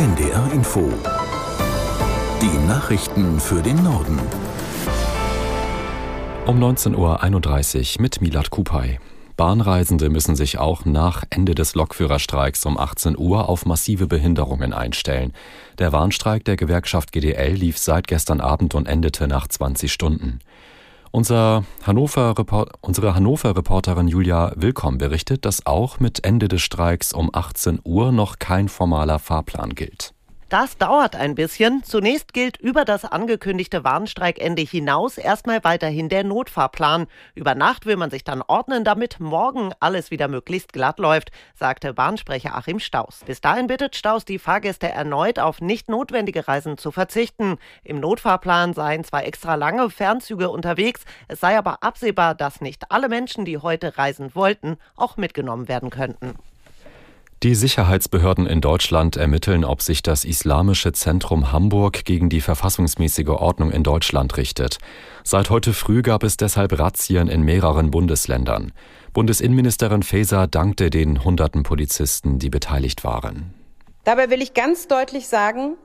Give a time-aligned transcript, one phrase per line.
[0.00, 0.90] NDR Info.
[2.40, 4.18] Die Nachrichten für den Norden.
[6.46, 8.98] Um 19.31 Uhr mit Milat Kupay.
[9.36, 15.34] Bahnreisende müssen sich auch nach Ende des Lokführerstreiks um 18 Uhr auf massive Behinderungen einstellen.
[15.78, 20.38] Der Warnstreik der Gewerkschaft GDL lief seit gestern Abend und endete nach 20 Stunden.
[21.12, 22.34] Unser Hannover
[22.82, 28.38] unsere Hannover-Reporterin Julia Willkomm berichtet, dass auch mit Ende des Streiks um 18 Uhr noch
[28.38, 30.14] kein formaler Fahrplan gilt.
[30.50, 31.84] Das dauert ein bisschen.
[31.84, 37.06] Zunächst gilt über das angekündigte Warnstreikende hinaus erstmal weiterhin der Notfahrplan.
[37.36, 41.94] Über Nacht will man sich dann ordnen, damit morgen alles wieder möglichst glatt läuft, sagte
[41.94, 43.20] Bahnsprecher Achim Staus.
[43.24, 47.56] Bis dahin bittet Staus die Fahrgäste erneut auf nicht notwendige Reisen zu verzichten.
[47.84, 53.08] Im Notfahrplan seien zwar extra lange Fernzüge unterwegs, es sei aber absehbar, dass nicht alle
[53.08, 56.34] Menschen, die heute reisen wollten, auch mitgenommen werden könnten.
[57.42, 63.70] Die Sicherheitsbehörden in Deutschland ermitteln, ob sich das Islamische Zentrum Hamburg gegen die verfassungsmäßige Ordnung
[63.70, 64.76] in Deutschland richtet.
[65.24, 68.72] Seit heute früh gab es deshalb Razzien in mehreren Bundesländern.
[69.14, 73.54] Bundesinnenministerin Faeser dankte den hunderten Polizisten, die beteiligt waren.
[74.04, 75.76] Dabei will ich ganz deutlich sagen,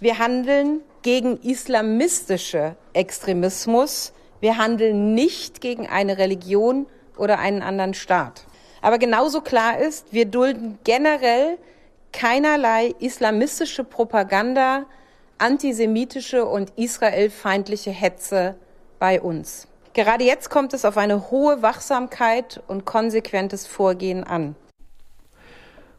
[0.00, 4.12] wir handeln gegen islamistische Extremismus.
[4.40, 8.44] Wir handeln nicht gegen eine Religion oder einen anderen Staat.
[8.82, 11.58] Aber genauso klar ist, wir dulden generell
[12.12, 14.86] keinerlei islamistische Propaganda,
[15.38, 18.54] antisemitische und israelfeindliche Hetze
[18.98, 19.68] bei uns.
[19.92, 24.54] Gerade jetzt kommt es auf eine hohe Wachsamkeit und konsequentes Vorgehen an.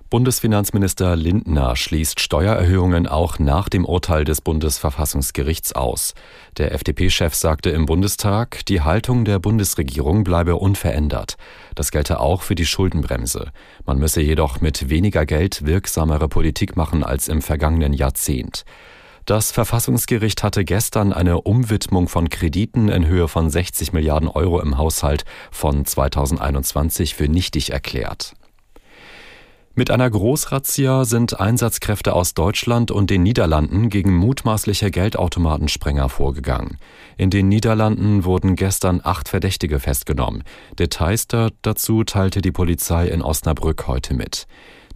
[0.10, 6.14] Bundesfinanzminister Lindner schließt Steuererhöhungen auch nach dem Urteil des Bundesverfassungsgerichts aus.
[6.56, 11.36] Der FDP-Chef sagte im Bundestag, die Haltung der Bundesregierung bleibe unverändert.
[11.76, 13.52] Das gelte auch für die Schuldenbremse.
[13.86, 18.64] Man müsse jedoch mit weniger Geld wirksamere Politik machen als im vergangenen Jahrzehnt.
[19.26, 24.78] Das Verfassungsgericht hatte gestern eine Umwidmung von Krediten in Höhe von 60 Milliarden Euro im
[24.78, 28.37] Haushalt von 2021 für nichtig erklärt.
[29.80, 36.80] Mit einer Großrazzia sind Einsatzkräfte aus Deutschland und den Niederlanden gegen mutmaßliche Geldautomatensprenger vorgegangen.
[37.16, 40.44] In den Niederlanden wurden gestern acht Verdächtige festgenommen.
[40.80, 41.28] Details
[41.62, 44.48] dazu teilte die Polizei in Osnabrück heute mit.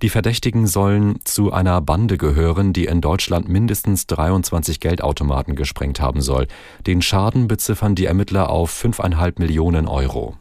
[0.01, 6.21] Die Verdächtigen sollen zu einer Bande gehören, die in Deutschland mindestens 23 Geldautomaten gesprengt haben
[6.21, 6.47] soll.
[6.87, 10.37] Den Schaden beziffern die Ermittler auf 5,5 Millionen Euro.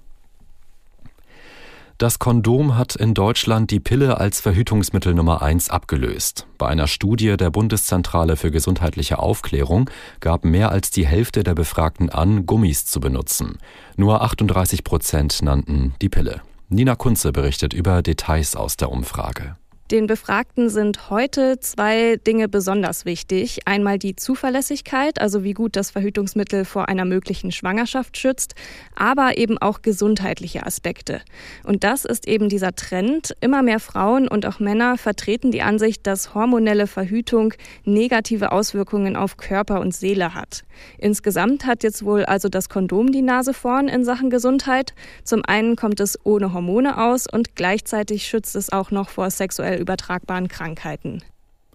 [2.00, 6.46] Das Kondom hat in Deutschland die Pille als Verhütungsmittel Nummer eins abgelöst.
[6.56, 9.90] Bei einer Studie der Bundeszentrale für gesundheitliche Aufklärung
[10.20, 13.58] gab mehr als die Hälfte der Befragten an, Gummis zu benutzen.
[13.98, 16.40] Nur 38 Prozent nannten die Pille.
[16.70, 19.56] Nina Kunze berichtet über Details aus der Umfrage.
[19.90, 23.62] Den Befragten sind heute zwei Dinge besonders wichtig.
[23.64, 28.54] Einmal die Zuverlässigkeit, also wie gut das Verhütungsmittel vor einer möglichen Schwangerschaft schützt,
[28.94, 31.22] aber eben auch gesundheitliche Aspekte.
[31.64, 33.34] Und das ist eben dieser Trend.
[33.40, 37.52] Immer mehr Frauen und auch Männer vertreten die Ansicht, dass hormonelle Verhütung
[37.84, 40.62] negative Auswirkungen auf Körper und Seele hat.
[40.98, 44.94] Insgesamt hat jetzt wohl also das Kondom die Nase vorn in Sachen Gesundheit.
[45.24, 49.79] Zum einen kommt es ohne Hormone aus und gleichzeitig schützt es auch noch vor sexuell
[49.80, 51.22] übertragbaren Krankheiten.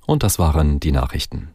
[0.06, 1.50] Und das waren die Nachrichten.